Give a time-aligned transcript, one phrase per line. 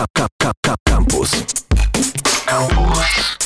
[0.00, 1.30] Kap, kap, kap, kap, kampus.
[2.46, 3.36] Kampus.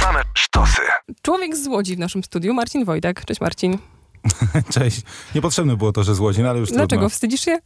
[0.00, 0.82] Same sztosy.
[1.22, 3.24] Człowiek z Łodzi w naszym studiu, Marcin Wojdak.
[3.24, 3.78] Cześć Marcin.
[4.74, 5.00] Cześć.
[5.34, 6.88] Niepotrzebne było to, że z Łodzi, no ale już Dlaczego?
[6.88, 7.08] trudno.
[7.08, 7.58] Wstydzisz się?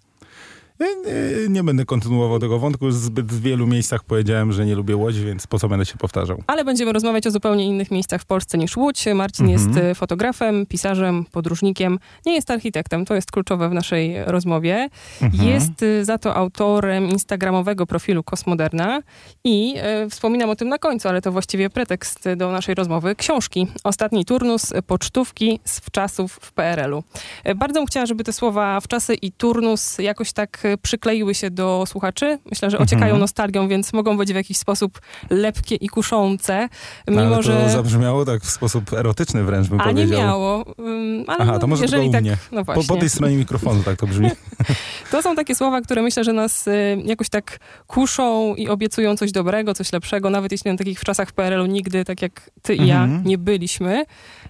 [0.81, 2.87] Nie, nie, nie będę kontynuował tego wątku.
[2.87, 5.97] Już w zbyt wielu miejscach powiedziałem, że nie lubię Łodzi, więc po co będę się
[5.99, 6.43] powtarzał.
[6.47, 9.05] Ale będziemy rozmawiać o zupełnie innych miejscach w Polsce niż Łódź.
[9.15, 9.69] Marcin Mhm.
[9.69, 11.99] jest e, fotografem, pisarzem, podróżnikiem.
[12.27, 14.89] Nie jest architektem, to jest kluczowe w naszej rozmowie.
[15.23, 15.49] Mhm.
[15.49, 19.01] Jest e, za to autorem instagramowego profilu Kosmoderna
[19.45, 23.15] i e, wspominam o tym na końcu, ale to właściwie pretekst do naszej rozmowy.
[23.15, 23.67] Książki.
[23.85, 27.03] Ostatni turnus, e, pocztówki z wczasów w PRL-u.
[27.45, 31.51] E, Bardzo bym chciała, żeby te słowa wczasy i turnus jakoś tak e, przykleiły się
[31.51, 32.39] do słuchaczy.
[32.51, 33.21] Myślę, że ociekają Mhm.
[33.21, 36.69] nostalgią, więc mogą być w jakiś sposób lepkie i kuszące.
[37.07, 37.71] No, Mimo, ale to że...
[37.71, 40.21] zabrzmiało tak w sposób erotyczny wręcz bym A nie powiedział.
[40.21, 40.65] miało.
[40.79, 43.97] Ym, Ale Aha, no, to może jeżeli tak, no Po, po tej stronie mikrofonu tak
[43.99, 44.31] to brzmi.
[45.11, 49.33] To są takie słowa, które myślę, że nas y, jakoś tak kuszą i obiecują coś
[49.33, 52.87] dobrego, coś lepszego, nawet jeśli na takich w czasach PRL-u nigdy, tak jak ty i
[52.87, 53.25] ja, Mhm.
[53.27, 54.05] nie byliśmy.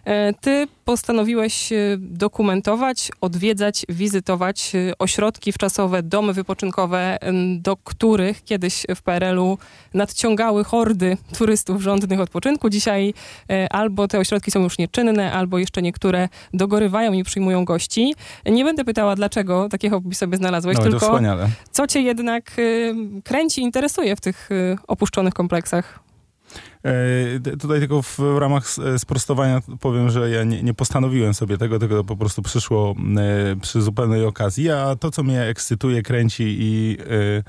[0.05, 7.19] E, Ty postanowiłeś y, dokumentować, odwiedzać, wizytować y, ośrodki wczasowe, domy wypoczynkowe,
[7.59, 9.59] do których kiedyś w PRL-u
[9.95, 12.71] nadciągały hordy turystów żądnych odpoczynku.
[12.71, 13.15] Dzisiaj
[13.51, 18.15] e, albo te ośrodki są już nieczynne, albo jeszcze niektóre dogorywają i przyjmują gości.
[18.47, 21.49] Nie będę pytała, dlaczego takie hobby sobie znalazłeś, No tylko wspaniale.
[21.71, 22.53] co cię jednak
[23.25, 26.06] kręci, interesuje w tych y, opuszczonych kompleksach?
[26.87, 31.79] E, tutaj tylko w ramach e, sprostowania powiem, że ja nie, nie postanowiłem sobie tego,
[31.79, 36.57] tylko to po prostu przyszło e, przy zupełnej okazji, a to, co mnie ekscytuje, kręci
[36.61, 37.43] i nie,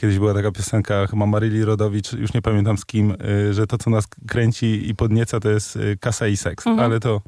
[0.00, 3.10] kiedyś była taka piosenka, chyba Maryli Rodowicz, już nie pamiętam z kim,
[3.48, 6.66] e, że to, co nas kręci i podnieca, to jest e, kasa i seks.
[6.66, 6.86] Mhm.
[6.86, 7.20] Ale to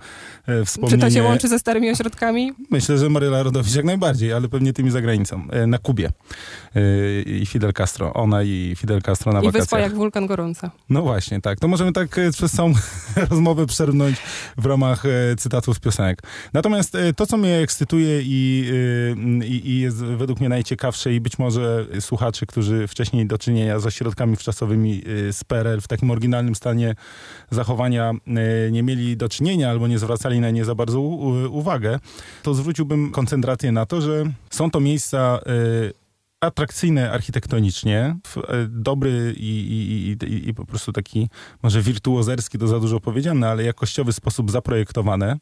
[0.49, 1.03] e, Czy wspomnienie...
[1.03, 2.53] to się łączy ze starymi ośrodkami?
[2.71, 5.47] Myślę, że Maryla Rodowicz jak najbardziej, ale pewnie tymi za granicą.
[5.51, 6.11] E, Na Kubie.
[6.77, 8.15] E, I Fidel Castro.
[8.15, 9.81] Ona i Fidel Castro na I wyspa wakacjach.
[9.83, 10.71] jak wulkan gorąca.
[10.91, 11.61] No właśnie, tak.
[11.61, 12.73] To możemy tak e, przez całą
[13.31, 14.17] rozmowę przerwnąć
[14.57, 15.03] w ramach
[15.39, 16.23] cytatów z piosenek.
[16.53, 18.71] Natomiast to, co mnie ekscytuje i,
[19.45, 21.87] i, i jest według mnie najciekawsze i być może
[22.47, 26.95] którzy wcześniej do czynienia z ośrodkami wczasowymi e, z PRL w takim oryginalnym stanie
[27.51, 31.01] zachowania e, nie mieli do czynienia albo nie zwracali na nie za bardzo
[31.51, 31.99] uwagę,
[32.43, 35.41] to zwróciłbym koncentrację na to, że są to miejsca
[36.43, 39.51] atrakcyjne architektonicznie, e, dobry i,
[40.21, 41.29] i, i, i po prostu taki
[41.63, 45.37] może wirtuozerski, to za dużo powiedziane, ale jakościowy sposób zaprojektowane.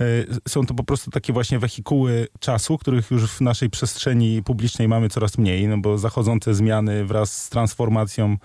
[0.00, 0.04] E,
[0.48, 5.08] Są to po prostu takie właśnie wehikuły czasu, których już w naszej przestrzeni publicznej mamy
[5.08, 8.36] coraz mniej, no bo zachodzące zmiany wraz z transformacją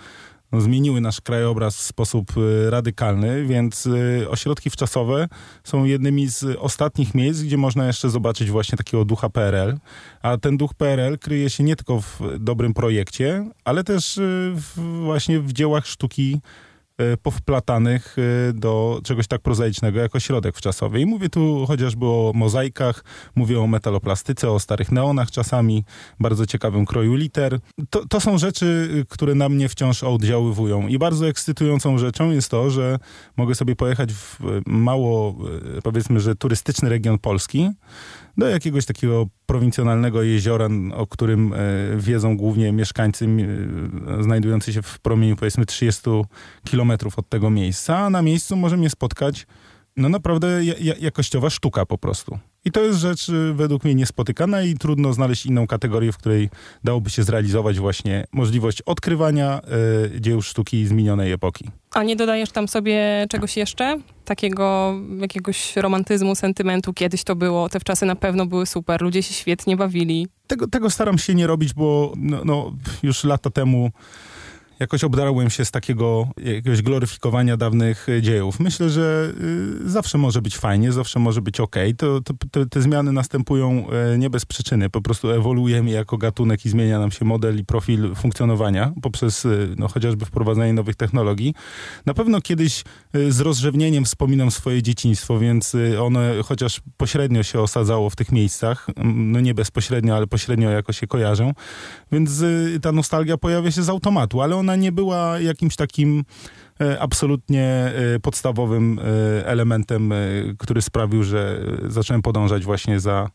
[0.51, 5.27] no, zmieniły nasz krajobraz w sposób e, radykalny, więc e, ośrodki wczasowe
[5.63, 9.77] są jednymi z ostatnich miejsc, gdzie można jeszcze zobaczyć właśnie takiego ducha PRL.
[10.21, 14.21] A ten duch PRL kryje się nie tylko w dobrym projekcie, ale też e,
[14.55, 16.39] w, właśnie w dziełach sztuki
[17.23, 18.15] powplatanych
[18.49, 21.01] e, do czegoś tak prozaicznego jak ośrodek wczasowy.
[21.01, 23.03] I mówię tu chociażby o mozaikach,
[23.35, 25.83] mówię o metaloplastyce, o starych neonach czasami,
[26.19, 27.59] bardzo ciekawym kroju liter.
[27.89, 30.87] To, to są rzeczy, y, które na mnie wciąż oddziaływują.
[30.87, 32.99] I bardzo ekscytującą rzeczą jest to, że
[33.37, 35.35] mogę sobie pojechać w y, mało,
[35.77, 37.69] y, powiedzmy, że turystyczny region Polski,
[38.39, 41.57] do jakiegoś takiego prowincjonalnego jeziora, o którym e,
[41.97, 46.01] wiedzą głównie mieszkańcy e, znajdujący się w promieniu powiedzmy 30
[46.63, 49.45] kilometrów od tego miejsca, a na miejscu może mnie spotkać
[49.99, 52.39] no naprawdę ja, ja, jakościowa sztuka po prostu.
[52.65, 56.49] I to jest rzecz y, według mnie niespotykana i trudno znaleźć inną kategorię, w której
[56.83, 59.61] dałoby się zrealizować właśnie możliwość odkrywania
[60.15, 61.69] y, dzieł sztuki z minionej epoki.
[61.93, 63.99] A nie dodajesz tam sobie czegoś jeszcze?
[64.25, 66.93] Takiego jakiegoś romantyzmu, sentymentu?
[66.93, 70.27] Kiedyś to było, te wczasy na pewno były super, ludzie się świetnie bawili.
[70.47, 72.73] Tego, tego staram się nie robić, bo no, no,
[73.03, 73.91] już lata temu
[74.79, 78.59] jakoś obdarłem się z takiego jakiegoś gloryfikowania dawnych y, dziejów.
[78.59, 79.33] Myślę, że
[79.85, 81.75] y, zawsze może być fajnie, zawsze może być ok.
[81.97, 84.89] To, to, to, te zmiany następują y, nie bez przyczyny.
[84.89, 89.87] Po prostu ewoluujemy jako gatunek i zmienia nam się model i profil funkcjonowania poprzez no,
[89.87, 91.53] chociażby wprowadzanie nowych technologii.
[92.05, 92.83] Na pewno kiedyś
[93.29, 99.39] z rozrzewnieniem wspominam swoje dzieciństwo, więc ono chociaż pośrednio się osadzało w tych miejscach, no
[99.39, 101.53] nie bezpośrednio, ale pośrednio jakoś się kojarzą,
[102.11, 102.43] więc
[102.81, 106.23] ta nostalgia pojawia się z automatu, ale ona nie była jakimś takim
[106.81, 107.63] e, absolutnie
[108.15, 110.13] e, podstawowym e, elementem,
[110.57, 113.29] który sprawił, że zacząłem podążać właśnie za,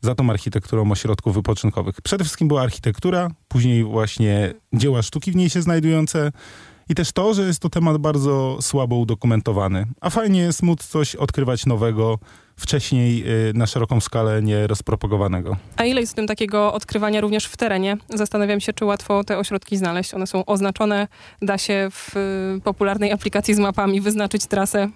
[0.00, 2.00] za tą architekturą ośrodków wypoczynkowych.
[2.02, 6.32] Przede wszystkim była architektura, później właśnie dzieła sztuki w niej się znajdujące
[6.90, 9.86] i też to, że jest to temat bardzo słabo udokumentowany.
[10.00, 12.18] A fajnie jest móc coś odkrywać nowego,
[12.56, 15.56] wcześniej y, na szeroką skalę nie rozpropagowanego.
[15.76, 17.96] A ile jest w tym takiego odkrywania również w terenie?
[18.08, 20.14] Zastanawiam się, czy łatwo te ośrodki znaleźć.
[20.14, 21.08] One są oznaczone,
[21.42, 24.88] da się w y, popularnej aplikacji z mapami wyznaczyć trasę.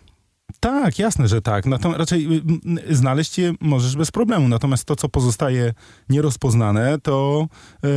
[0.60, 1.66] Tak, jasne, że tak.
[1.66, 2.42] Natomiast raczej
[2.88, 4.48] y, znaleźć je możesz bez problemu.
[4.48, 5.72] Natomiast to, co pozostaje
[6.08, 7.46] nierozpoznane, to,
[7.82, 7.90] yy,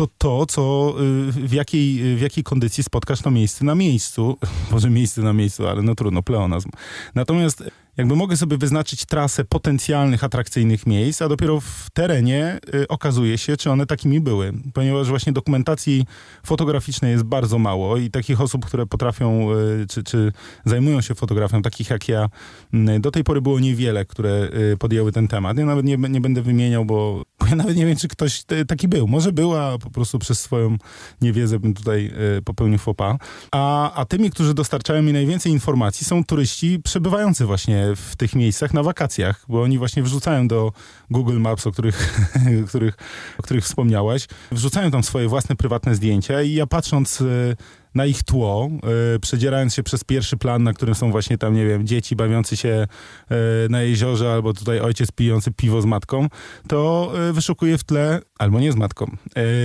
[0.00, 4.38] to to, co, y, w jakiej, w jakiej kondycji spotkasz to miejsce na miejscu.
[4.72, 6.70] Może miejsce na miejscu, ale no trudno, pleonazm.
[7.14, 7.64] Natomiast
[7.96, 13.56] jakby mogę sobie wyznaczyć trasę potencjalnych atrakcyjnych miejsc, a dopiero w terenie y, okazuje się,
[13.56, 14.52] czy one takimi były.
[14.74, 16.04] Ponieważ właśnie dokumentacji
[16.46, 20.32] fotograficznej jest bardzo mało i takich osób, które potrafią, y, czy, czy
[20.64, 22.28] zajmują się fotografią, takich jak ja,
[22.74, 25.58] y, do tej pory było niewiele, które y, podjęły ten temat.
[25.58, 28.88] Ja nawet nie, nie będę wymieniał, bo ja nawet nie wiem, czy ktoś t- taki
[28.88, 29.08] był.
[29.08, 30.76] Może był, a po prostu przez swoją
[31.20, 33.18] niewiedzę bym tutaj y, popełnił fopa.
[33.52, 38.74] A, a tymi, którzy dostarczają mi najwięcej informacji są turyści przebywający właśnie w tych miejscach
[38.74, 40.72] na wakacjach, bo oni właśnie wrzucają do
[41.10, 42.30] Google Maps, o których,
[42.68, 42.96] których,
[43.38, 47.56] o których wspomniałaś, wrzucają tam swoje własne prywatne zdjęcia i ja patrząc y,
[47.94, 48.70] na ich tło,
[49.16, 52.56] y, przedzierając się przez pierwszy plan, na którym są właśnie tam, nie wiem, dzieci bawiący
[52.56, 52.86] się
[53.30, 53.34] y,
[53.68, 56.28] na jeziorze, albo tutaj ojciec pijący piwo z matką,
[56.68, 59.16] to y, wyszukuję w tle, albo nie z matką,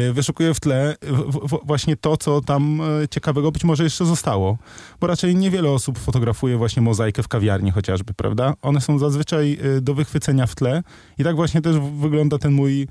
[0.10, 4.06] y, wyszukuję w tle w, w, właśnie to, co tam y, ciekawego być może jeszcze
[4.06, 4.58] zostało.
[5.02, 8.54] Bo raczej niewiele osób fotografuje właśnie mozaikę w kawiarni chociażby, prawda?
[8.62, 10.84] One są zazwyczaj do wychwycenia w tle
[11.18, 12.88] i tak właśnie też wygląda ten mój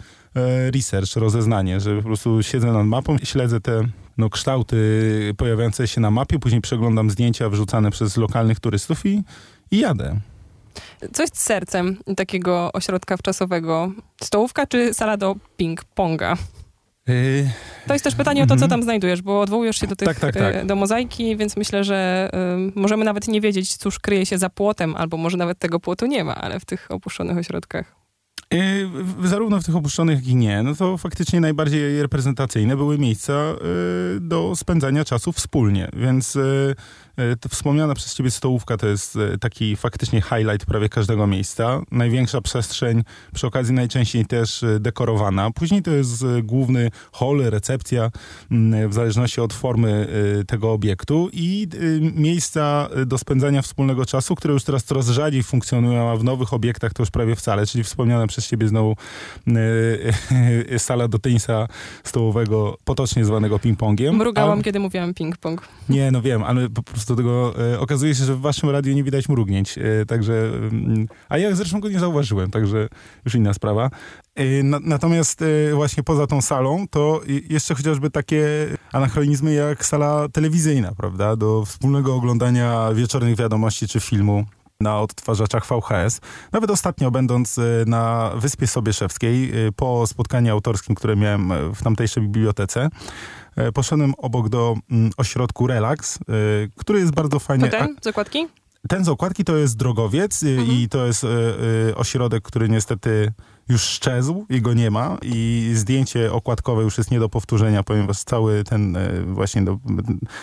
[0.75, 3.85] research, rozeznanie, że po prostu siedzę nad mapą, śledzę te
[4.19, 4.77] no, kształty
[5.37, 9.23] pojawiające się na mapie, później przeglądam zdjęcia wrzucane przez lokalnych turystów i,
[9.71, 10.21] i jadę.
[11.13, 13.93] Co jest sercem takiego ośrodka wczasowego?
[14.23, 16.37] Stołówka czy sala do ping-ponga?
[17.09, 17.51] Yy,
[17.87, 18.71] To jest też pytanie o to, co Mhm.
[18.71, 20.55] tam znajdujesz, bo odwołujesz się do tych, Tak, tak, tak.
[20.55, 22.31] e, do mozaiki, więc myślę, że
[22.75, 26.07] y, możemy nawet nie wiedzieć, cóż kryje się za płotem, albo może nawet tego płotu
[26.07, 27.95] nie ma, ale w tych opuszczonych ośrodkach.
[28.55, 33.33] Yy, zarówno w tych opuszczonych, jak i nie, no to faktycznie najbardziej reprezentacyjne były miejsca
[33.33, 36.75] yy, do spędzania czasu wspólnie, więc yy,
[37.51, 41.81] wspomniana przez ciebie stołówka to jest yy, taki faktycznie highlight prawie każdego miejsca.
[41.91, 43.03] Największa przestrzeń,
[43.35, 45.51] przy okazji najczęściej też yy, dekorowana.
[45.51, 48.11] Później to jest główny hall, recepcja,
[48.89, 50.09] w zależności od formy
[50.47, 51.69] tego obiektu i
[52.15, 56.93] miejsca do spędzania wspólnego czasu, które już teraz coraz rzadziej funkcjonują, a w nowych obiektach
[56.93, 58.97] to już prawie wcale, czyli wspomniana przez ciebie znowu
[60.79, 61.69] sala do tenisa
[62.05, 64.13] stołowego, potocznie zwanego ping-pongiem.
[64.13, 65.59] Mrugałam, A- kiedy mówiłam ping-pong.
[65.89, 69.05] nie, no wiem, ale po prostu tego e, okazuje się, że w waszym radiu nie
[69.05, 72.89] widać mrugnięć, e, także, mm, a ja zresztą go nie zauważyłem, także
[73.25, 73.91] już inna sprawa.
[74.35, 77.21] E, na, natomiast e, właśnie poza tą salą, to
[77.51, 78.47] jeszcze chociażby takie
[78.93, 84.45] anachronizmy jak sala telewizyjna, prawda, do wspólnego oglądania wieczornych wiadomości czy filmu
[84.81, 86.21] na odtwarzaczach VHS.
[86.53, 92.89] Nawet ostatnio, będąc e, na Wyspie Sobieszewskiej, po spotkaniu autorskim, które miałem w tamtejszej bibliotece,
[93.75, 96.21] poszedłem obok do mm, ośrodku Relax, e,
[96.77, 97.69] który jest bardzo fajnie...
[97.69, 97.97] To ten?
[98.03, 98.47] Zakładki?
[98.89, 100.71] Ten z okładki to jest drogowiec y, Mhm.
[100.71, 101.29] i to jest y,
[101.97, 103.33] ośrodek, który niestety
[103.69, 108.19] już szczezł i go nie ma i zdjęcie okładkowe już jest nie do powtórzenia, ponieważ
[108.25, 109.79] cały ten właśnie do,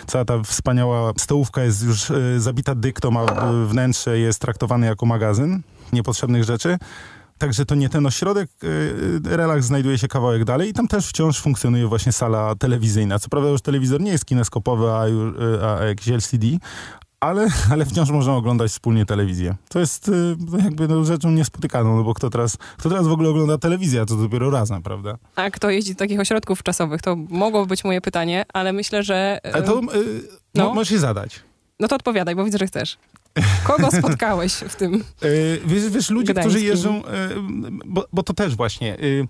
[0.07, 5.61] cała ta wspaniała stołówka jest już zabita dyktą, a wnętrze jest traktowane jako magazyn
[5.93, 6.77] niepotrzebnych rzeczy.
[7.41, 8.67] Także to nie ten ośrodek, y,
[9.27, 13.19] y, relaks znajduje się kawałek dalej i tam też wciąż funkcjonuje właśnie sala telewizyjna.
[13.19, 16.47] Co prawda już telewizor nie jest kineskopowy, a, y, a jakiś LCD,
[17.19, 19.56] ale, ale wciąż można oglądać wspólnie telewizję.
[19.69, 20.11] To jest
[20.51, 24.06] no jakby no, rzeczą niespotykaną, no bo kto teraz, kto teraz w ogóle ogląda telewizję,
[24.06, 25.18] to dopiero razem, prawda?
[25.35, 27.01] A kto jeździ do takich ośrodków czasowych?
[27.01, 29.39] To mogło być moje pytanie, ale myślę, że...
[29.54, 29.83] A to y,
[30.56, 30.63] no.
[30.63, 30.73] no.
[30.73, 31.39] możesz je zadać.
[31.80, 32.97] No to odpowiadaj, bo widzę, że chcesz.
[33.64, 35.04] Kogo spotkałeś w tym?
[35.23, 36.68] Y, wiesz, wiesz, ludzie, którzy Gdańskim.
[36.69, 37.02] jeżdżą, y,
[37.85, 39.00] bo, bo to też właśnie...
[39.00, 39.28] Y,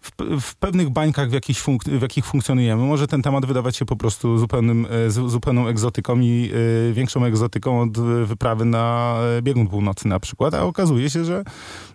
[0.00, 3.96] w, w pewnych bańkach, w, jakich w jakich funkcjonujemy, może ten temat wydawać się po
[3.96, 6.50] prostu zupełnym, e, zu- zupełną egzotyką i
[6.90, 11.24] e, większą egzotyką od e, wyprawy na e, biegun północny na przykład, a okazuje się,
[11.24, 11.44] że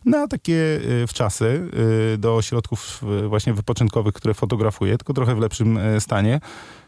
[0.05, 1.69] na takie e, wczasy
[2.13, 6.39] e, do ośrodków e, właśnie wypoczynkowych, które fotografuję, tylko trochę w lepszym e, stanie,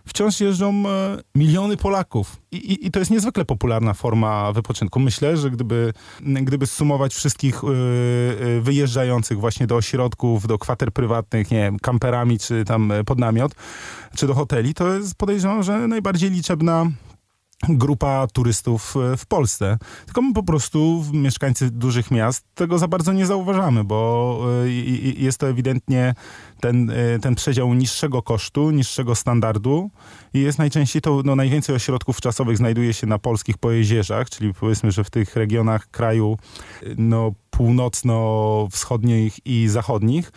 [0.05, 2.37] wciąż jeżdżą e, miliony Polaków.
[2.51, 4.99] I, i, I to jest niezwykle popularna forma wypoczynku.
[4.99, 11.51] Myślę, że gdyby, gdyby sumować wszystkich e, e, wyjeżdżających właśnie do ośrodków, do kwater prywatnych,
[11.51, 13.55] nie wiem, kamperami, czy tam pod namiot,
[14.15, 16.85] czy do hoteli, to jest podejrzewam, że najbardziej liczebna
[17.69, 19.77] grupa turystów e, w Polsce.
[20.05, 24.69] Tylko my po prostu, mieszkańcy dużych miast, tego za bardzo nie zauważamy, bo e,
[25.17, 26.13] jest to ewidentnie
[26.59, 29.89] ten, e, ten przedział niższego kosztu, niższego standardu
[30.33, 34.91] i jest najczęściej to, no najwięcej ośrodków czasowych znajduje się na polskich pojezierzach, czyli powiedzmy,
[34.91, 36.37] że w tych regionach kraju
[36.97, 40.31] no, północno-wschodnich i zachodnich.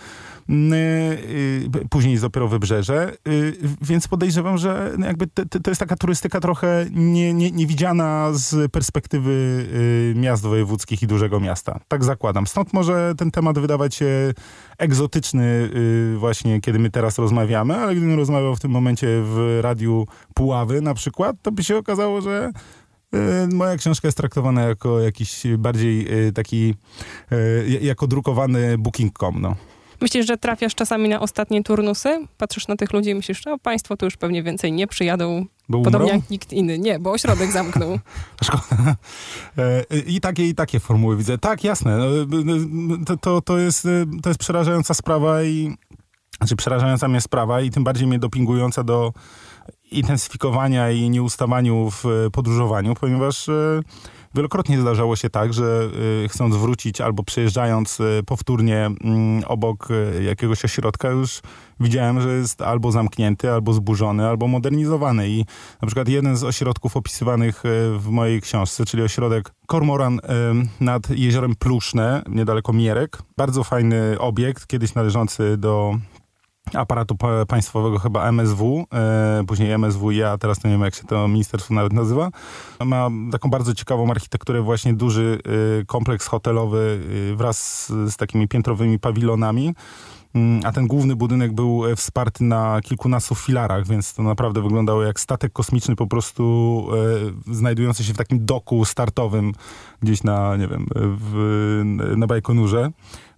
[0.51, 5.27] Y, y, później dopiero wybrzeże, y, więc podejrzewam, że jakby
[5.63, 9.67] to jest taka turystyka trochę nie, nie, niewidziana z perspektywy
[10.15, 11.81] miast wojewódzkich i dużego miasta.
[11.89, 12.47] Tak zakładam.
[12.47, 14.35] Stąd może ten temat wydawać się
[14.79, 15.71] egzotyczny
[16.19, 20.95] właśnie, kiedy my teraz rozmawiamy, ale gdybym rozmawiał w tym momencie w radiu Puławy na
[20.95, 22.51] przykład, to by się okazało, że
[23.53, 26.75] Moja książka jest traktowana jako jakiś bardziej taki,
[27.81, 29.57] jako drukowany booking.com, no.
[30.01, 32.27] Myślisz, że trafiasz czasami na ostatnie turnusy?
[32.39, 35.47] Patrzysz na tych ludzi i myślisz, że państwo tu już pewnie więcej nie przyjadą.
[35.69, 36.79] Bo Podobnie jak nikt inny.
[36.79, 37.99] Nie, bo ośrodek zamknął.
[38.45, 38.97] Szkoda.
[39.59, 41.39] E, I takie, i takie formuły widzę.
[41.39, 41.99] Tak, jasne.
[41.99, 43.89] No, to, to, to, jest,
[44.23, 45.77] to jest przerażająca sprawa i
[46.39, 49.13] znaczy przerażająca mnie sprawa i tym bardziej mnie dopingująca do
[49.91, 53.81] intensyfikowania i nieustawaniu w podróżowaniu, ponieważ e,
[54.37, 55.89] Wielokrotnie zdarzało się tak, że
[56.25, 61.41] y, chcąc wrócić albo przejeżdżając y, powtórnie mm, obok y, jakiegoś ośrodka już
[61.81, 65.29] widziałem, że jest albo zamknięty, albo zburzony, albo modernizowany.
[65.29, 65.45] I
[65.83, 67.63] na przykład jeden z ośrodków opisywanych
[67.99, 70.21] w mojej książce, czyli ośrodek Kormoran
[70.81, 73.19] nad jeziorem Pluszne, niedaleko Mierek.
[73.37, 75.99] Bardzo fajny obiekt, kiedyś należący do
[76.75, 77.17] aparatu
[77.49, 82.31] państwowego, chyba MSW, e, później MSWiA, teraz nie wiem jak się to ministerstwo nawet nazywa.
[82.85, 85.39] Ma taką bardzo ciekawą architekturę, właśnie duży
[85.81, 87.01] e, kompleks hotelowy
[87.33, 89.75] e, wraz z, takimi piętrowymi pawilonami.
[90.35, 95.21] Mm, a ten główny budynek był wsparty na kilkunastu filarach, więc to naprawdę wyglądało jak
[95.21, 96.87] statek kosmiczny po prostu
[97.53, 99.53] znajdujący się w takim doku startowym
[100.03, 101.83] gdzieś na, nie wiem, w,
[102.17, 102.91] na Bajkonurze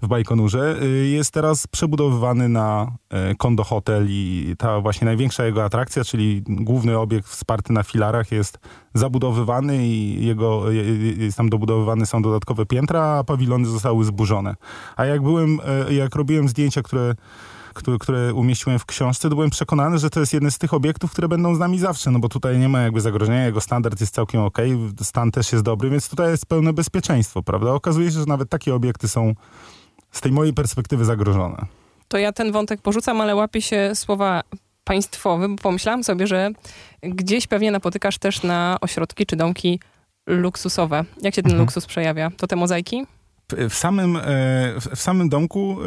[0.02, 2.92] w Bajkonurze, y, jest teraz przebudowywany na
[3.32, 8.32] y, kondo hotel i ta właśnie największa jego atrakcja, czyli główny obiekt wsparty na filarach
[8.32, 8.58] jest
[8.94, 10.70] zabudowywany i jego,
[11.16, 14.54] jest tam dobudowywane są dodatkowe piętra, a pawilony zostały zburzone.
[14.96, 15.58] A jak byłem,
[15.90, 17.14] jak robiłem zdjęcia, które
[17.78, 21.12] które, które umieściłem w książce, to byłem przekonany, że to jest jeden z tych obiektów,
[21.12, 24.14] które będą z nami zawsze, no bo tutaj nie ma jakby zagrożenia, jego standard jest
[24.14, 24.58] całkiem ok,
[25.02, 27.72] stan też jest dobry, więc tutaj jest pełne bezpieczeństwo, prawda?
[27.72, 29.34] Okazuje się, że nawet takie obiekty są
[30.12, 31.66] z tej mojej perspektywy zagrożone.
[32.08, 34.42] To ja ten wątek porzucam, ale łapię się słowa
[34.84, 36.50] państwowy, bo pomyślałam sobie, że
[37.02, 39.80] gdzieś pewnie napotykasz też na ośrodki czy domki
[40.26, 41.04] luksusowe.
[41.22, 41.60] Jak się ten mhm.
[41.60, 42.30] luksus przejawia?
[42.36, 43.06] To te mozaiki?
[43.70, 44.20] W samym, e,
[44.94, 45.78] w samym domku,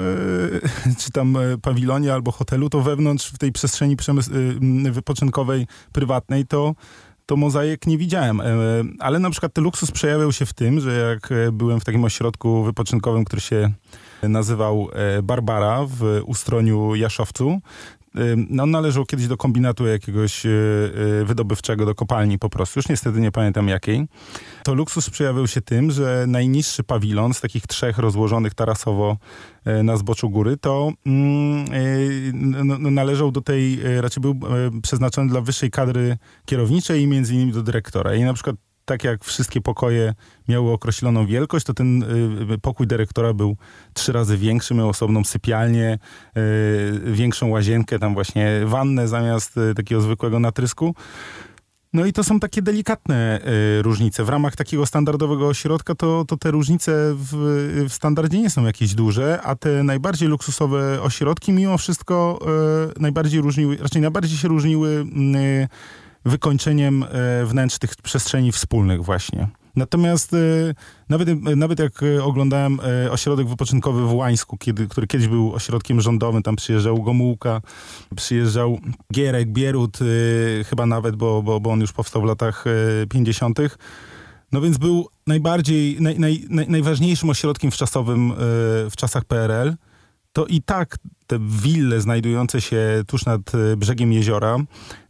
[0.86, 3.98] e, czy tam e, pawilonie albo hotelu, to wewnątrz w tej przestrzeni
[4.92, 6.74] wypoczynkowej, prywatnej, to
[7.26, 8.42] to mozaik nie widziałem.
[9.00, 12.64] Ale na przykład ten luksus przejawiał się w tym, że jak byłem w takim ośrodku
[12.64, 13.72] wypoczynkowym, który się
[14.30, 17.62] nazywał e, Barbara w Ustroniu Jaszowcu.
[18.50, 22.80] No, on należał kiedyś do kombinatu jakiegoś e, e, wydobywczego, do kopalni po prostu.
[22.80, 24.08] Już niestety nie pamiętam jakiej.
[24.64, 29.18] To luksus przejawiał się tym, że najniższy pawilon z takich trzech rozłożonych tarasowo
[29.84, 34.36] na zboczu góry, to mm, należał do tej, raczej był
[34.82, 38.16] przeznaczony dla wyższej kadry kierowniczej i między innymi do dyrektora.
[38.16, 38.56] I na przykład
[38.92, 40.14] tak jak wszystkie pokoje
[40.48, 42.04] miały określoną wielkość, to ten
[42.54, 43.58] y, pokój dyrektora był
[43.94, 46.00] trzy razy większy, miał osobną sypialnię,
[46.38, 50.96] y, większą łazienkę, tam właśnie wannę zamiast y, takiego zwykłego natrysku.
[51.94, 53.42] No i to są takie delikatne
[53.80, 54.24] y, różnice.
[54.24, 57.28] W ramach takiego standardowego ośrodka to, to te różnice w,
[57.90, 62.40] w, standardzie nie są jakieś duże, a te najbardziej luksusowe ośrodki mimo wszystko
[62.98, 65.06] y, najbardziej różniły, raczej najbardziej się różniły
[65.36, 65.68] y,
[66.26, 69.48] wykończeniem e, wnętrz tych przestrzeni wspólnych właśnie.
[69.76, 70.38] Natomiast e,
[71.10, 72.80] nawet, e, nawet jak oglądałem
[73.12, 77.62] ośrodek wypoczynkowy w Łańsku, kiedy, który kiedyś był ośrodkiem rządowym, tam przyjeżdżał Gomułka,
[78.16, 78.80] przyjeżdżał
[79.14, 79.98] Gierek, Bierut,
[80.66, 82.66] chyba nawet, bo, bo, bo on już powstał w latach
[83.10, 83.60] 50.
[84.52, 88.34] No więc był najbardziej, naj, naj, naj, najważniejszym ośrodkiem wczasowym
[88.90, 89.74] w czasach PRL
[90.34, 90.98] to i tak
[91.28, 94.58] te wille znajdujące się tuż nad e, brzegiem jeziora,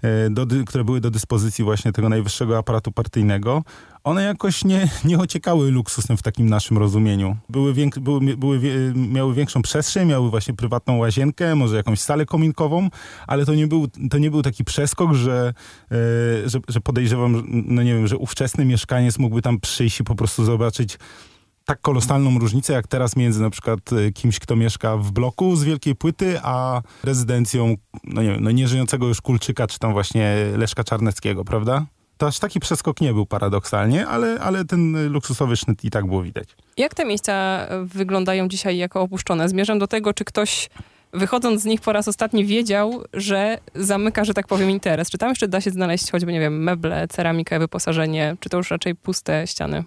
[0.02, 3.64] e, do, które były do dyspozycji właśnie tego najwyższego aparatu partyjnego,
[4.04, 7.38] one jakoś nie, nie ociekały luksusem w takim naszym rozumieniu.
[7.50, 8.60] Były, wiek, były, były,
[8.96, 12.90] miały większą przestrzeń, miały właśnie prywatną łazienkę, może jakąś salę kominkową,
[13.28, 15.54] ale to nie był, to nie był taki przeskok, że,
[15.92, 20.16] e, że, że podejrzewam, no nie wiem, że ówczesny mieszkaniec mógłby tam przyjść i po
[20.16, 20.98] prostu zobaczyć
[21.66, 25.64] tak kolosalną różnicę jak teraz między na przykład y, kimś, kto mieszka w bloku z
[25.64, 30.84] wielkiej płyty, a rezydencją, no nie wiem, no nieżyjącego już Kulczyka, czy tam właśnie Leszka
[30.84, 31.86] Czarneckiego, prawda?
[32.22, 36.24] to aż taki przeskok nie był paradoksalnie, ale, ale ten luksusowy sznyt i tak było
[36.24, 36.50] widać.
[36.78, 39.50] Jak te miejsca wyglądają dzisiaj jako opuszczone?
[39.50, 40.70] Zmierzam do tego, czy ktoś
[41.14, 45.10] wychodząc z nich po raz ostatni wiedział, że zamyka, że tak powiem, interes.
[45.10, 48.72] Czy tam jeszcze da się znaleźć choćby, nie wiem, meble, ceramikę, wyposażenie, czy to już
[48.72, 49.84] raczej puste ściany?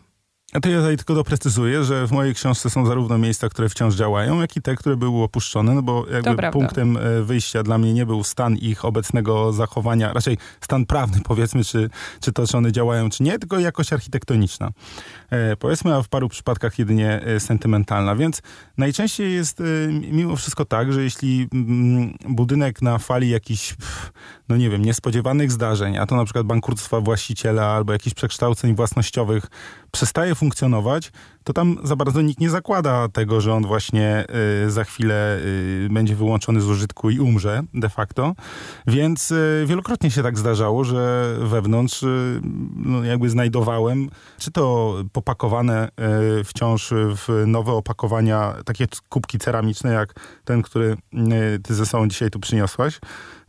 [0.54, 3.94] A to ja tutaj tylko doprecyzuję, że w mojej książce są zarówno miejsca, które wciąż
[3.94, 7.94] działają, jak i te, które były opuszczone, no bo jakby punktem e, wyjścia dla mnie
[7.94, 12.73] nie był stan ich obecnego zachowania, raczej stan prawny powiedzmy, czy, czy to, czy one
[12.73, 14.70] działają, czy nie, tylko jakość architektoniczna.
[15.34, 18.42] E, powiedzmy, a w paru przypadkach jedynie e, sentymentalna, więc
[18.76, 23.74] najczęściej jest e, mimo wszystko tak, że jeśli mm, budynek na fali jakichś,
[24.48, 29.46] no nie wiem, niespodziewanych zdarzeń, a to na przykład bankructwa właściciela albo jakichś przekształceń własnościowych
[29.90, 31.12] przestaje funkcjonować,
[31.44, 34.24] to tam za bardzo nikt nie zakłada tego, że on właśnie
[34.64, 38.34] y, za chwilę y, będzie wyłączony z użytku i umrze de facto.
[38.86, 42.40] Więc y, wielokrotnie się tak zdarzało, że wewnątrz y,
[42.76, 45.88] no, jakby znajdowałem, czy to popakowane
[46.40, 52.08] y, wciąż w nowe opakowania, takie kubki ceramiczne, jak ten, który y, ty ze sobą
[52.08, 53.00] dzisiaj tu przyniosłaś,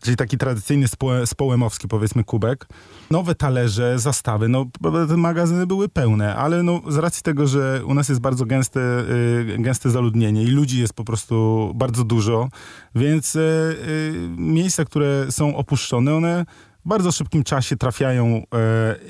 [0.01, 0.87] czyli taki tradycyjny
[1.25, 2.67] społemowski powiedzmy kubek.
[3.11, 4.65] Nowe talerze, zastawy, no
[5.07, 8.79] te magazyny były pełne, ale no z racji tego, że u nas jest bardzo gęste,
[8.79, 12.49] y, gęste zaludnienie i ludzi jest po prostu bardzo dużo,
[12.95, 16.45] więc y, y, miejsca, które są opuszczone, one
[16.85, 18.43] w bardzo szybkim czasie trafiają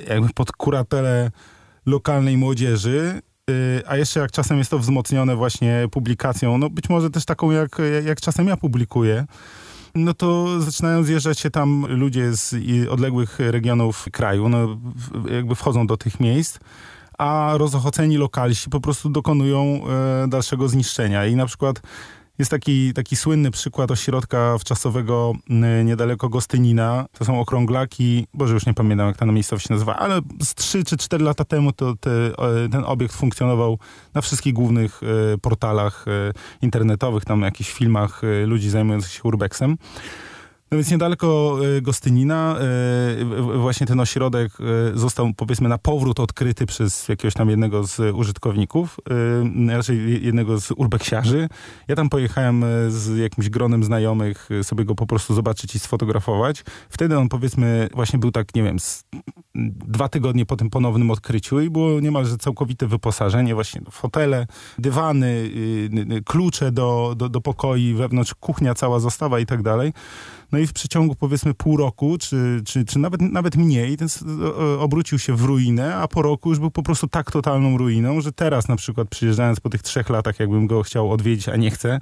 [0.10, 1.32] jakby pod kuratelę
[1.86, 3.22] lokalnej młodzieży,
[3.88, 7.78] a jeszcze jak czasem jest to wzmocnione właśnie publikacją, no być może też taką jak,
[8.06, 9.26] jak czasem ja publikuję,
[9.96, 12.56] no to zaczynają zjeżdżać się tam ludzie z
[12.90, 14.78] odległych regionów kraju, no
[15.32, 16.60] jakby wchodzą do tych miejsc,
[17.18, 21.26] a rozochoceni lokalsi po prostu dokonują e, dalszego zniszczenia.
[21.26, 21.82] I na przykład
[22.40, 25.34] jest taki, taki słynny przykład ośrodka wczasowego
[25.86, 27.06] niedaleko Gostynina.
[27.18, 30.84] To są okrąglaki, boże już nie pamiętam jak ta miejscowość się nazywa, ale z 3
[30.84, 32.10] czy 4 lata temu to te,
[32.72, 33.80] ten obiekt funkcjonował
[34.14, 36.12] na wszystkich głównych e, portalach e,
[36.62, 39.78] internetowych, tam jakichś filmach ludzi zajmujących się urbexem.
[40.72, 46.66] No więc niedaleko e, Gostynina e, właśnie ten ośrodek e, został powiedzmy na powrót odkryty
[46.66, 48.98] przez jakiegoś tam jednego z użytkowników,
[49.68, 51.50] raczej jednego z urbeksiarzy.
[51.88, 56.64] Ja tam pojechałem z jakimś gronem znajomych sobie go po prostu zobaczyć i sfotografować.
[56.90, 58.78] Wtedy on powiedzmy właśnie był tak, nie wiem,
[59.88, 64.48] dwa tygodnie po tym ponownym odkryciu i było niemalże całkowite wyposażenie, właśnie fotele,
[64.80, 69.94] dywany, y, y, klucze do, do, do pokoi, wewnątrz kuchnia cała zostawa i tak dalej.
[70.52, 74.08] No i w przeciągu powiedzmy pół roku, czy, czy, czy nawet, nawet mniej, ten
[74.80, 78.32] obrócił się w ruinę, a po roku już był po prostu tak totalną ruiną, że
[78.32, 82.00] teraz na przykład przyjeżdżając po tych trzech latach, jakbym go chciał odwiedzić, a nie chcę,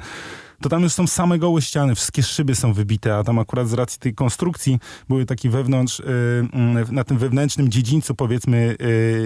[0.64, 3.74] to tam już są same gołe ściany, wszystkie szyby są wybite, a tam akurat z
[3.74, 6.04] racji tej konstrukcji były takie wewnątrz, y,
[6.54, 8.76] mm, na tym wewnętrznym dziedzińcu powiedzmy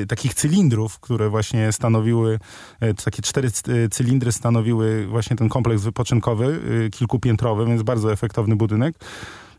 [0.02, 2.39] y, takich cylindrów, które właśnie stanowiły,
[2.84, 3.52] y, takie cztery
[3.91, 8.95] cylindry stanowiły właśnie ten kompleks wypoczynkowy, kilkupiętrowy, więc bardzo efektowny budynek.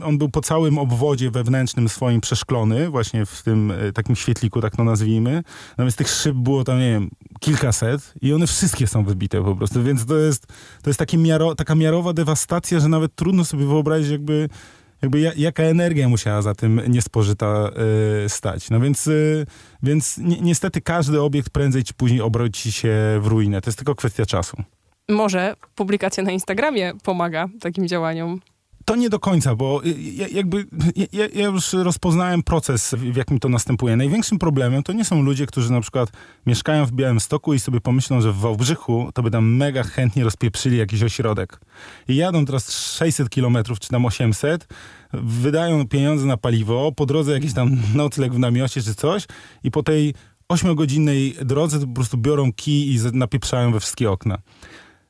[0.04, 4.76] On był po całym obwodzie wewnętrznym swoim przeszklony, właśnie w tym e, takim świetliku, tak
[4.76, 5.42] to nazwijmy.
[5.70, 9.82] Natomiast tych szyb było tam, nie wiem, kilkaset i one wszystkie są wybite po prostu,
[9.82, 10.46] więc to jest,
[10.82, 14.48] to jest takie miaro, taka miarowa dewastacja, że nawet trudno sobie wyobrazić jakby
[15.02, 17.70] jakby jaka energia musiała za tym niespożyta
[18.24, 18.70] y, stać.
[18.70, 19.46] No więc, y,
[19.82, 23.60] więc ni niestety każdy obiekt prędzej czy później obróci się w ruinę.
[23.60, 24.56] To jest tylko kwestia czasu.
[25.08, 28.40] Może publikacja na Instagramie pomaga takim działaniom.
[28.88, 29.80] To nie do końca, bo
[30.32, 30.66] jakby
[31.12, 33.96] ja, ja, już rozpoznałem proces, w jakim to następuje.
[33.96, 36.12] Największym problemem to nie są ludzie, którzy na przykład
[36.46, 40.78] mieszkają w Białymstoku i sobie pomyślą, że w Wałbrzychu to by tam mega chętnie rozpieprzyli
[40.78, 41.60] jakiś ośrodek.
[42.08, 44.68] I jadą teraz 600 kilometrów, czy tam 800,
[45.12, 49.26] wydają pieniądze na paliwo, po drodze jakiś tam nocleg w namiocie czy coś
[49.64, 50.14] i po tej
[50.52, 54.38] 8-godzinnej drodze po prostu biorą kij i napieprzają we wszystkie okna.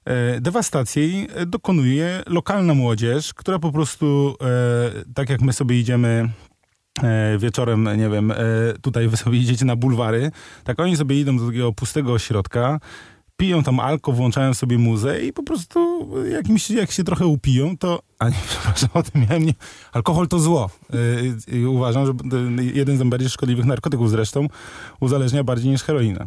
[0.08, 6.28] E, dewastacji e, dokonuje lokalna młodzież, która po prostu, e, tak jak my sobie idziemy
[7.38, 8.32] wieczorem, nie wiem,
[8.82, 10.30] tutaj wy sobie idziecie na bulwary,
[10.64, 12.80] tak oni sobie idą do takiego pustego ośrodka,
[13.36, 18.02] piją tam alko, włączają sobie muzę i po prostu jakimś, jak się trochę upiją, to...
[18.18, 19.54] A nie, przepraszam, o tym miałem nie...
[19.92, 20.70] Alkohol to zło.
[21.68, 22.12] Uważam, że
[22.74, 24.46] jeden z najbardziej szkodliwych narkotyków zresztą
[25.00, 26.26] uzależnia bardziej niż heroina.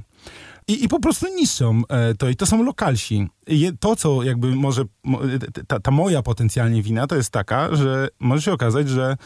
[0.67, 3.27] I, I po prostu niszczą e, to i to są lokalsi.
[3.47, 4.83] I to, co jakby może,
[5.67, 9.17] ta, ta moja potencjalnie wina, to jest taka, że może się okazać, że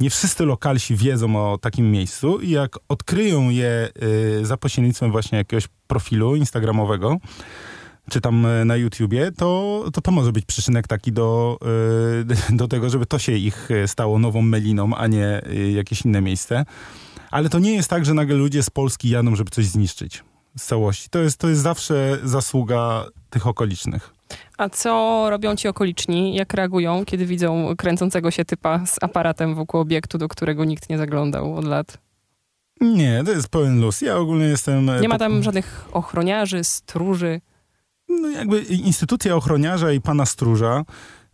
[0.00, 3.88] nie wszyscy lokalsi wiedzą o takim miejscu i jak odkryją je
[4.40, 7.16] y, za pośrednictwem właśnie jakiegoś profilu instagramowego,
[8.10, 11.58] czy tam e, na YouTubie, to, to to może być przyczynek taki do,
[12.50, 15.42] do tego, żeby to się ich stało nową meliną, a nie
[15.74, 16.64] jakieś inne miejsce.
[17.30, 20.22] Ale to nie jest tak, że nagle ludzie z Polski jadą, żeby coś zniszczyć
[20.56, 21.08] z całości.
[21.10, 24.14] To jest, to jest zawsze zasługa tych okolicznych.
[24.58, 26.34] A co robią ci okoliczni?
[26.34, 30.98] Jak reagują, kiedy widzą kręcącego się typa z aparatem wokół obiektu, do którego nikt nie
[30.98, 31.98] zaglądał od lat?
[32.80, 34.00] Nie, to jest pełen luz.
[34.00, 34.90] Ja ogólnie jestem...
[35.00, 37.40] Nie ma tam żadnych ochroniarzy, stróży?
[38.08, 40.84] No jakby instytucja ochroniarza i pana stróża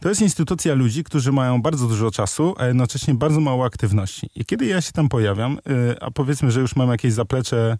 [0.00, 4.30] to jest instytucja ludzi, którzy mają bardzo dużo czasu, a jednocześnie bardzo mało aktywności.
[4.34, 5.58] I kiedy ja się tam pojawiam,
[5.92, 7.78] y, a powiedzmy, że już mam jakieś zaplecze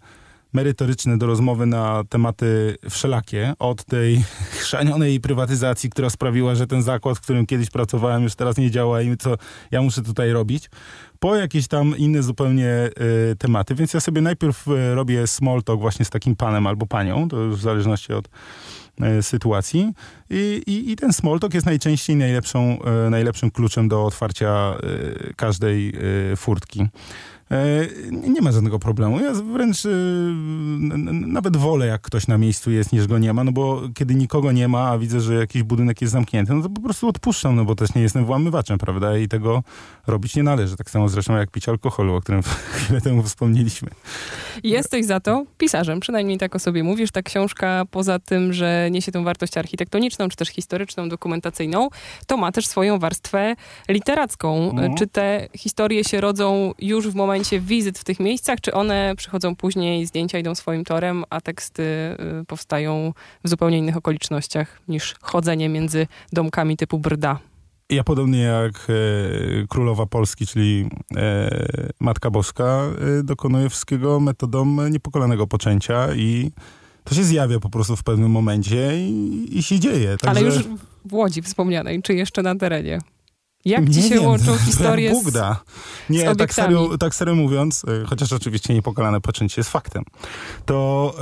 [0.53, 4.23] merytoryczne do rozmowy na tematy wszelakie, od tej
[4.61, 9.01] chrzanionej prywatyzacji, która sprawiła, że ten zakład, w którym kiedyś pracowałem, już teraz nie działa
[9.01, 9.35] i co
[9.71, 10.69] ja muszę tutaj robić,
[11.19, 12.89] po jakieś tam inne zupełnie
[13.31, 13.75] y, tematy.
[13.75, 17.37] Więc ja sobie najpierw y, robię small talk właśnie z takim panem albo panią, to
[17.37, 18.29] już w zależności od
[19.19, 19.93] y, sytuacji.
[20.29, 24.77] I, i, I, ten small talk jest najczęściej najlepszą, y, najlepszym kluczem do otwarcia
[25.35, 25.93] każdej
[26.37, 26.87] furtki.
[27.51, 29.19] E, nie ma żadnego problemu.
[29.19, 29.89] Ja wręcz y,
[31.11, 34.51] nawet wolę, jak ktoś na miejscu jest, niż go nie ma, no bo kiedy nikogo
[34.51, 37.65] nie ma, a widzę, że jakiś budynek jest zamknięty, no to po prostu odpuszczam, no
[37.65, 39.17] bo też nie jestem włamywaczem, prawda?
[39.17, 39.63] I tego
[40.07, 40.77] robić nie należy.
[40.77, 42.41] Tak samo zresztą jak pić alkoholu, o którym
[42.75, 43.89] chwilę temu wspomnieliśmy.
[44.63, 47.11] Jesteś za to pisarzem, przynajmniej tak o sobie mówisz.
[47.11, 51.89] Ta książka, poza tym, że niesie tą wartość architektoniczną, czy też historyczną, dokumentacyjną,
[52.27, 53.55] to ma też swoją warstwę
[53.89, 54.69] literacką.
[54.69, 54.95] Mhm.
[54.95, 59.13] Czy te historie się rodzą już w momencie momencie wizyt w tych miejscach, czy one
[59.17, 61.83] przychodzą później, zdjęcia idą swoim torem, a teksty
[62.41, 67.39] y, powstają w zupełnie innych okolicznościach niż chodzenie między domkami typu Brda?
[67.89, 71.49] Ja podobnie jak e, królowa Polski, czyli e,
[71.99, 72.83] Matka Boska,
[73.19, 76.51] e, dokonuję wszystkiego metodą niepokolanego poczęcia i
[77.03, 80.17] to się zjawia po prostu w pewnym momencie i, i się dzieje.
[80.17, 80.29] Także...
[80.29, 80.63] Ale już
[81.05, 82.99] w Łodzi wspomnianej, czy jeszcze na terenie?
[83.65, 85.59] Jak ci się wiem, łączą historie Bóg da.
[86.09, 90.03] Nie, tak serio, tak serio mówiąc, e, chociaż oczywiście niepokalane poczęcie jest faktem,
[90.65, 91.15] to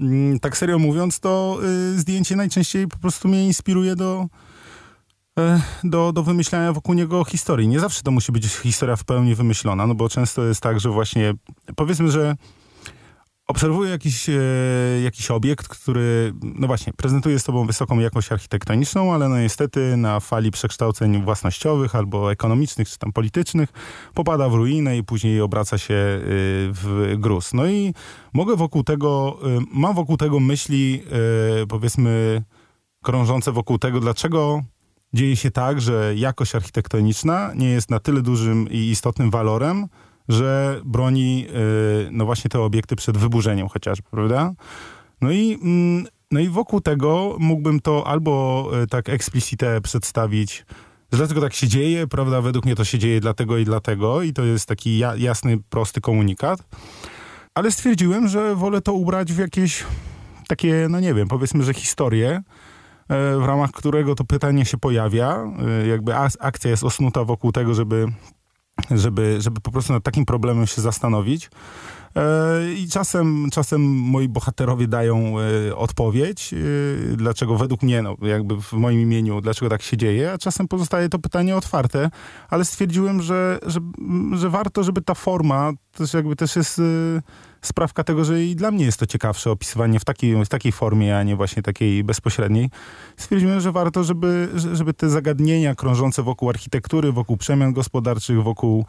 [0.00, 4.26] yy, tak serio mówiąc, to yy, zdjęcie najczęściej po prostu mnie inspiruje do,
[5.36, 7.68] yy, do, do wymyślania wokół niego historii.
[7.68, 10.90] Nie zawsze to musi być historia w pełni wymyślona, no bo często jest tak, że
[10.90, 11.34] właśnie
[11.76, 12.36] powiedzmy, że
[13.46, 14.34] obserwuję jakiś, e,
[15.04, 20.50] jakiś obiekt, który, no właśnie, prezentuje sobą wysoką jakość architektoniczną, ale no niestety na fali
[20.50, 23.72] przekształceń własnościowych albo ekonomicznych, czy tam politycznych,
[24.14, 26.20] popada w ruinę i później obraca się e,
[26.72, 27.54] w gruz.
[27.54, 27.94] No i
[28.32, 31.02] mogę wokół tego, e, mam wokół tego myśli,
[31.68, 32.42] powiedzmy,
[33.02, 34.62] krążące wokół tego, dlaczego
[35.14, 39.88] dzieje się tak, że jakość architektoniczna nie jest na tyle dużym i istotnym walorem,
[40.28, 44.52] że broni y, no właśnie te obiekty przed wyburzeniem chociażby, prawda?
[45.20, 50.66] No i, mm, no i wokół tego mógłbym to albo y, tak explicite przedstawić,
[51.12, 52.40] że dlatego tak się dzieje, prawda?
[52.40, 56.60] Według mnie to się dzieje dlatego i dlatego i to jest taki jasny, prosty komunikat.
[57.54, 59.84] Ale stwierdziłem, że wolę to ubrać w jakieś
[60.48, 65.44] takie, no nie wiem, powiedzmy, że historię, y, w ramach którego to pytanie się pojawia.
[65.88, 68.06] Jakby akcja jest osnuta wokół tego, żeby
[68.90, 71.50] żeby, żeby po prostu nad takim problemem się zastanowić.
[72.16, 78.62] E, I czasem, czasem moi bohaterowie dają e, odpowiedź, e, dlaczego według mnie, no, jakby
[78.62, 82.10] w moim imieniu, dlaczego tak się dzieje, a czasem pozostaje to pytanie otwarte,
[82.50, 83.80] ale stwierdziłem, że, że,
[84.32, 86.80] że warto, żeby ta forma też jakby też jest
[87.66, 91.18] sprawka tego, że i dla mnie jest to ciekawsze opisywanie w takiej, w takiej formie,
[91.18, 92.70] a nie właśnie takiej bezpośredniej.
[93.16, 98.84] Stwierdziłem, że warto, żeby, żeby te zagadnienia krążące wokół architektury, wokół przemian gospodarczych, wokół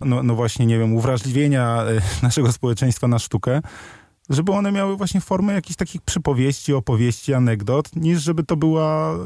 [0.00, 3.60] no, no właśnie, nie wiem, uwrażliwienia e, naszego społeczeństwa na sztukę,
[4.30, 9.16] żeby one miały właśnie formę jakichś takich przypowieści, opowieści, anegdot, niż żeby to była e,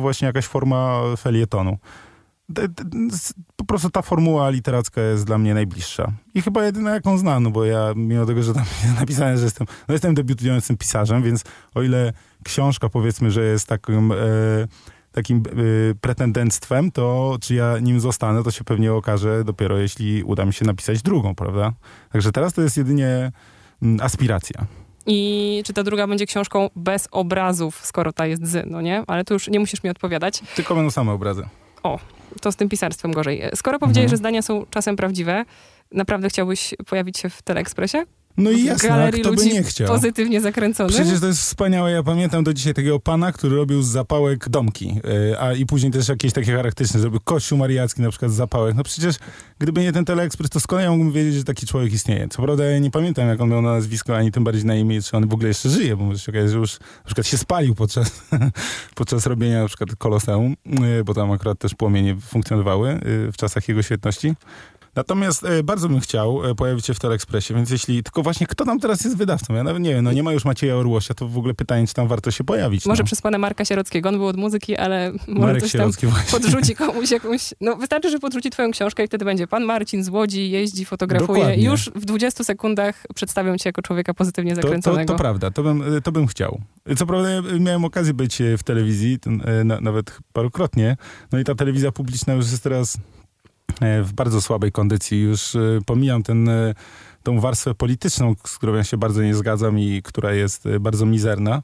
[0.00, 1.78] właśnie jakaś forma felietonu.
[3.56, 6.12] Po prostu ta formuła literacka jest dla mnie najbliższa.
[6.34, 9.44] I chyba jedyna, jaką znam, no bo ja, mimo tego, że tam jest napisane, że
[9.44, 12.12] jestem, no jestem debiutującym pisarzem, więc o ile
[12.44, 14.12] książka, powiedzmy, że jest takim...
[14.12, 14.16] E,
[15.14, 20.44] takim y, pretendenctwem, to czy ja nim zostanę, to się pewnie okaże dopiero jeśli uda
[20.44, 21.72] mi się napisać drugą, prawda?
[22.12, 23.32] Także teraz to jest jedynie
[23.82, 24.66] mm, aspiracja.
[25.06, 29.02] I czy ta druga będzie książką bez obrazów, skoro ta jest z, no nie?
[29.06, 30.42] Ale tu już nie musisz mi odpowiadać.
[30.56, 31.46] Tylko będą same obrazy.
[31.82, 31.98] O,
[32.40, 33.42] to z tym pisarstwem gorzej.
[33.54, 34.10] Skoro powiedziałeś, mhm.
[34.10, 35.44] że zdania są czasem prawdziwe,
[35.92, 38.04] naprawdę chciałbyś pojawić się w Teleekspresie?
[38.36, 39.88] No i jasne, kto by nie chciał.
[39.88, 40.88] pozytywnie zakręcony.
[40.90, 41.92] Przecież to jest wspaniałe.
[41.92, 44.86] Ja pamiętam do dzisiaj takiego pana, który robił z zapałek domki.
[45.04, 48.74] Yy, a i później też jakieś takie charakterystyczne, żeby kościół mariacki na przykład z zapałek.
[48.74, 49.16] No przecież
[49.58, 52.28] gdyby nie ten teleekspres, to skąd ja mógłbym wiedzieć, że taki człowiek istnieje?
[52.28, 55.02] Co prawda ja nie pamiętam, jak on miał na nazwisko, ani tym bardziej na imię,
[55.02, 57.38] czy on w ogóle jeszcze żyje, bo może się okazać, że już na przykład się
[57.38, 58.22] spalił podczas,
[58.94, 63.68] podczas robienia na przykład koloseum, yy, bo tam akurat też płomienie funkcjonowały yy, w czasach
[63.68, 64.34] jego świetności.
[64.96, 68.64] Natomiast e, bardzo bym chciał e, pojawić się w Telekspresie, więc jeśli, tylko właśnie kto
[68.64, 69.54] tam teraz jest wydawcą?
[69.54, 71.94] Ja nawet nie wiem, no nie ma już Macieja Orłosia, to w ogóle pytanie, czy
[71.94, 72.86] tam warto się pojawić.
[72.86, 73.06] Może no.
[73.06, 76.30] przez pana Marka Sierockiego, on był od muzyki, ale może Marek coś tam Sierocki właśnie.
[76.30, 77.54] podrzuci komuś jakąś...
[77.60, 81.40] No wystarczy, że podrzuci twoją książkę i wtedy będzie pan Marcin z Łodzi, jeździ, fotografuje
[81.40, 81.64] Dokładnie.
[81.64, 85.12] już w 20 sekundach przedstawią cię jako człowieka pozytywnie To, to, zakręconego.
[85.12, 86.60] to prawda, to bym, to bym chciał.
[86.96, 87.28] Co prawda
[87.60, 90.96] miałem okazję być e, w telewizji, ten, e, na, nawet parokrotnie,
[91.32, 93.23] no i ta telewizja publiczna już jest teraz e,
[93.80, 95.20] w bardzo słabej kondycji.
[95.20, 96.74] Już e, pomijam ten, e,
[97.22, 101.06] tą warstwę polityczną, z którą ja się bardzo nie zgadzam i która jest e, bardzo
[101.06, 101.62] mizerna.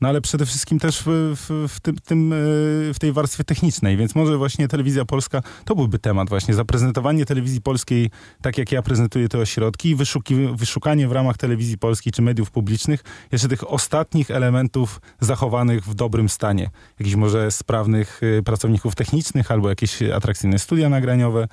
[0.00, 2.36] No ale przede wszystkim też w, w, w, tym, tym, e,
[2.94, 7.60] w tej warstwie technicznej, więc może właśnie telewizja polska to byłby temat właśnie, zaprezentowanie telewizji
[7.60, 8.10] polskiej
[8.42, 13.04] tak jak ja prezentuję te ośrodki wyszuki, wyszukanie w ramach telewizji polskiej czy mediów publicznych
[13.32, 16.70] jeszcze tych ostatnich elementów zachowanych w dobrym stanie.
[16.98, 21.48] Jakichś może sprawnych y, pracowników technicznych albo jakieś atrakcyjne studia nagraniowe,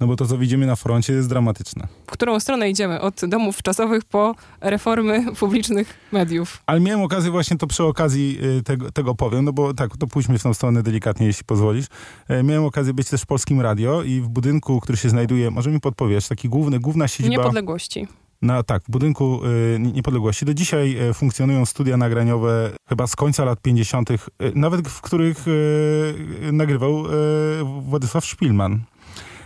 [0.00, 1.88] no bo to co widzimy na froncie jest dramatyczne.
[2.06, 3.00] W którą stronę idziemy?
[3.00, 6.62] Od domów czasowych po reformy publicznych mediów.
[6.66, 10.06] Ale miałem okazję właśnie to przy okazji y, tego, tego powiem, no bo tak, to
[10.06, 11.86] pójdźmy w tą stronę delikatnie, jeśli pozwolisz.
[12.28, 15.70] E, Miałem okazję być też w Polskim Radio i w budynku, który się znajduje, może
[15.70, 17.36] mi podpowiesz, taki główny, główna siedziba...
[17.36, 18.08] Niepodległości.
[18.42, 19.40] Na, tak, w budynku
[19.74, 20.44] y, Niepodległości.
[20.44, 24.16] Do dzisiaj y, funkcjonują studia nagraniowe chyba z końca lat 50., y,
[24.54, 25.44] nawet w których
[26.52, 27.04] nagrywał
[27.82, 28.80] Władysław Szpilman.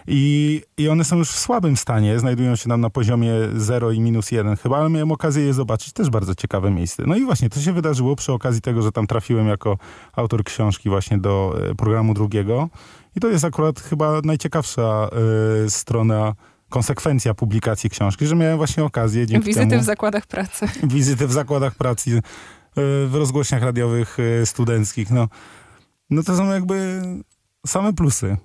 [0.06, 4.00] I, I one są już w słabym stanie, znajdują się nam na poziomie 0 i
[4.00, 7.02] minus 1 chyba, ale miałem okazję je zobaczyć, też bardzo ciekawe miejsce.
[7.06, 9.78] No i właśnie, to się wydarzyło przy okazji tego, że tam trafiłem jako
[10.12, 12.68] autor książki właśnie do y, programu drugiego.
[13.16, 15.08] I to jest akurat chyba najciekawsza
[15.66, 16.34] y, strona
[16.68, 20.66] konsekwencja publikacji książki, że miałem właśnie okazję dzięki Wizyty temu w zakładach pracy.
[20.82, 22.20] wizyty w zakładach pracy, y,
[23.06, 25.10] w rozgłośniach radiowych studenckich.
[25.10, 25.28] No,
[26.10, 27.02] no to są jakby
[27.66, 28.36] same plusy.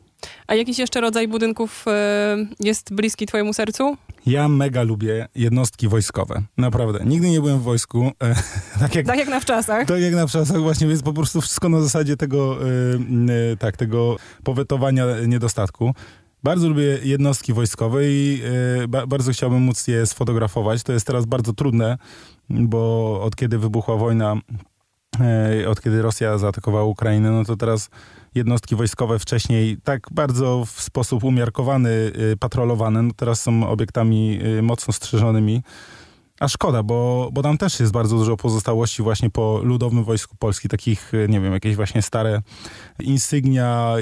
[0.48, 3.98] A jakiś jeszcze rodzaj budynków e, jest bliski twojemu sercu?
[4.26, 6.42] Ja mega lubię jednostki wojskowe.
[6.58, 7.00] Naprawdę.
[7.06, 8.12] Nigdy nie byłem w wojsku.
[8.24, 8.36] E,
[8.80, 9.88] tak jak Tak jak na wczasach.
[9.88, 12.68] Tak jak na czasach właśnie, więc po prostu wszystko na zasadzie tego,
[13.54, 15.94] y, tak, tego powetowania niedostatku.
[16.44, 18.42] Bardzo lubię jednostki wojskowe i
[18.88, 20.84] ba, bardzo chciałbym móc je sfotografować.
[20.84, 21.98] To jest teraz bardzo trudne,
[22.50, 24.36] bo od kiedy wybuchła wojna,
[25.68, 27.90] od kiedy Rosja zaatakowała Ukrainę, no to teraz
[28.36, 34.62] jednostki wojskowe wcześniej tak bardzo w sposób umiarkowany y, patrolowane, no teraz są obiektami y,
[34.62, 35.64] mocno strzeżonymi.
[36.40, 40.70] A szkoda, bo, bo tam też jest bardzo dużo pozostałości właśnie po Ludowym Wojsku Polskim,
[40.70, 42.42] takich, e, nie wiem, jakieś właśnie stare
[43.00, 43.96] insygnia,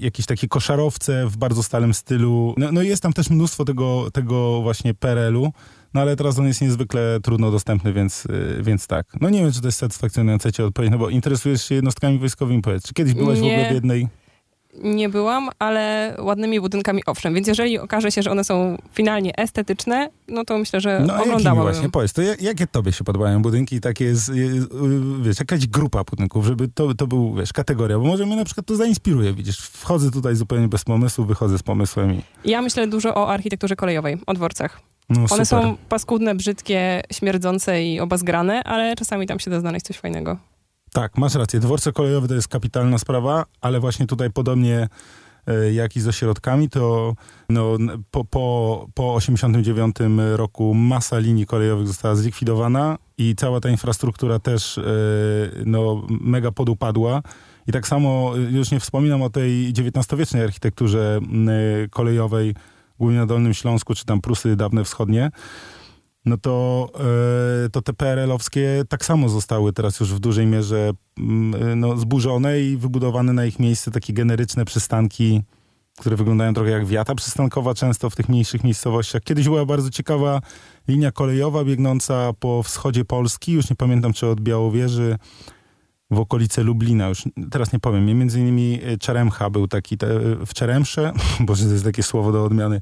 [0.00, 2.54] jakieś takie koszarowce w bardzo starym stylu.
[2.56, 5.52] No, no jest tam też mnóstwo tego, tego właśnie PRL-u,
[5.94, 8.26] no ale teraz on jest niezwykle trudno dostępny, więc,
[8.58, 9.06] e, więc tak.
[9.20, 12.62] No nie wiem, czy to jest satysfakcjonujące cię odpowiedź, no bo interesujesz się jednostkami wojskowymi,
[12.62, 12.82] powiedz.
[12.86, 13.52] Czy kiedyś byłaś w Nie.
[13.54, 14.08] ogóle w jednej?
[14.82, 17.34] Nie byłam, ale ładnymi budynkami owszem.
[17.34, 21.20] Więc jeżeli okaże się, że one są finalnie estetyczne, no to myślę, że No jakimi
[21.22, 21.72] oglądałabym.
[21.72, 25.66] właśnie, powiedz, to jak, jakie tobie się podobają budynki takie, z, y, y, wiesz, jakaś
[25.66, 29.34] grupa budynków, żeby to, to był, wiesz, kategoria, bo może mnie na przykład to zainspiruje,
[29.34, 33.76] widzisz, wchodzę tutaj zupełnie bez pomysłu, wychodzę z pomysłem i Ja myślę dużo o architekturze
[33.76, 34.80] kolejowej, o dworcach.
[35.08, 35.46] No One super.
[35.46, 40.38] są paskudne, brzydkie, śmierdzące i obazgrane, ale czasami tam się da znaleźć coś fajnego.
[40.92, 44.88] Tak, masz rację, dworce kolejowe to jest kapitalna sprawa, ale właśnie tutaj podobnie
[45.46, 47.14] e, jak i z ośrodkami, to
[47.48, 47.76] no,
[48.10, 49.96] po, po, po 89
[50.36, 54.82] roku masa linii kolejowych została zlikwidowana i cała ta infrastruktura też e,
[55.66, 57.22] no, mega podupadła.
[57.66, 61.20] I tak samo, e, już nie wspominam o tej XIX-wiecznej architekturze
[61.90, 62.54] kolejowej,
[62.98, 65.30] głównie na Dolnym Śląsku, czy tam Prusy dawne wschodnie,
[66.24, 66.88] no to,
[67.64, 71.96] e, to te PRL-owskie tak samo zostały teraz już w dużej mierze mm, e, no,
[71.96, 75.42] zburzone i wybudowane na ich miejsce takie generyczne przystanki,
[76.00, 79.22] które wyglądają trochę jak wiata przystankowa często w tych mniejszych miejscowościach.
[79.22, 80.40] Kiedyś była bardzo ciekawa
[80.88, 85.16] linia kolejowa biegnąca po wschodzie Polski, już nie pamiętam czy od Białowieży,
[86.10, 90.06] w okolice Lublina, już teraz nie powiem, między innymi e, Czeremcha był taki, te,
[90.46, 92.80] w Czeremsze, boże to jest takie słowo do odmiany,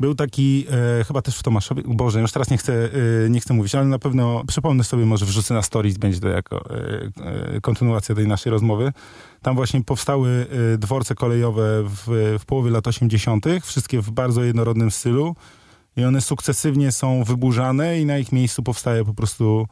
[0.00, 0.66] był taki,
[1.00, 2.88] e, chyba też w Tomaszowie, Boże, już teraz nie chcę,
[3.24, 6.28] e, nie chcę mówić, ale na pewno przypomnę sobie, może wrzucę na stories, będzie to
[6.28, 8.92] jako e, e, kontynuacja tej naszej rozmowy.
[9.42, 14.90] Tam właśnie powstały e, dworce kolejowe w, w połowie lat 80., wszystkie w bardzo jednorodnym
[14.90, 15.36] stylu
[15.96, 19.66] i one sukcesywnie są wyburzane i na ich miejscu powstaje po prostu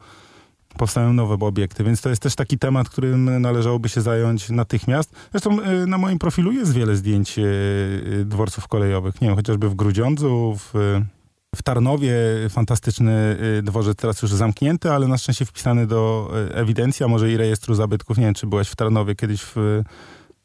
[0.77, 5.15] powstają nowe obiekty, więc to jest też taki temat, którym należałoby się zająć natychmiast.
[5.31, 9.69] Zresztą e, na moim profilu jest wiele zdjęć e, e, dworców kolejowych, nie wiem, chociażby
[9.69, 10.99] w Grudziądzu, w,
[11.55, 12.13] w Tarnowie
[12.49, 17.75] fantastyczny dworzec, teraz już zamknięty, ale na szczęście wpisany do ewidencji, a może i rejestru
[17.75, 18.17] zabytków.
[18.17, 19.81] Nie wiem, czy byłaś w Tarnowie kiedyś w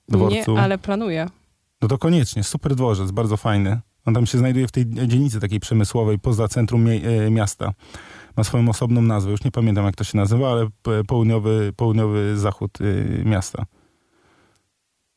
[0.09, 0.53] dworcu.
[0.53, 1.29] Nie, ale planuję.
[1.83, 3.81] No to koniecznie, super dworzec, bardzo fajny.
[4.05, 6.89] On tam się znajduje w tej dzielnicy takiej przemysłowej, poza centrum
[7.31, 7.73] miasta.
[8.37, 10.69] Ma swoją osobną nazwę, już nie pamiętam jak to się nazywa, ale
[11.07, 13.67] południowy, południowy zachód y, miasta.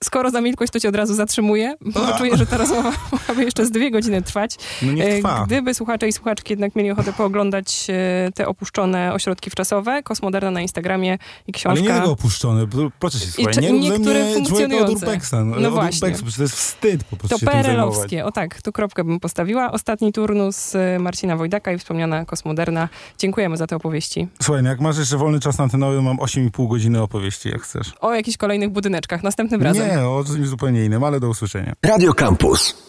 [0.03, 2.13] Skoro zamilkłeś, to cię od razu zatrzymuję, bo A.
[2.17, 4.55] czuję, że ta rozmowa mogłaby jeszcze z dwie godziny trwać.
[4.81, 5.43] No niech E, trwa.
[5.47, 10.61] Gdyby słuchacze i słuchaczki jednak mieli ochotę pooglądać e, te opuszczone ośrodki wczasowe, Kosmoderna na
[10.61, 11.81] Instagramie i Ale książka...
[11.93, 12.65] nie tego opuszczone,
[12.99, 14.93] proszę się słuchaj, nie niektóre od funkcjonujące.
[15.05, 15.31] urbexa.
[15.45, 16.07] No, No właśnie.
[16.07, 17.51] urbexa, to jest wstyd po prostu To.
[17.51, 19.71] PRL-owskie, o tak, tu kropkę bym postawiła.
[19.71, 22.89] Ostatni turnus e, Marcina Wojdaka i wspomniana Kosmoderna.
[23.17, 24.27] Dziękujemy za te opowieści.
[24.41, 27.93] Słuchaj, no jak masz jeszcze wolny czas antenowy, mam 8,5 godziny opowieści, jak chcesz.
[27.99, 29.84] O jakichś kolejnych budyneczkach, następnym razem.
[29.87, 31.73] Nie, o czymś zupełnie innym, ale do usłyszenia.
[31.83, 32.85] Radio Campus.